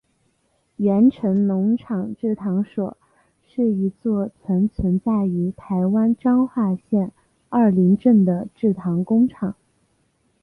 [0.77, 2.97] 源成农场制糖所
[3.43, 7.11] 是一座曾存在于台湾彰化县
[7.49, 9.55] 二林镇的制糖工厂。